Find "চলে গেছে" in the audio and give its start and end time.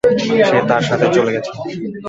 1.15-1.51